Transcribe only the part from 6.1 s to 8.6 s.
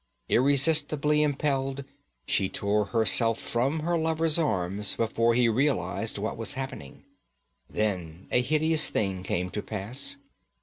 what was happening. Then a